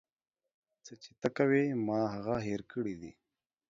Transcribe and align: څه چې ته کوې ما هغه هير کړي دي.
څه 0.85 0.93
چې 1.03 1.11
ته 1.21 1.29
کوې 1.37 1.65
ما 1.87 1.99
هغه 2.15 2.35
هير 2.47 2.61
کړي 2.71 2.95
دي. 3.01 3.11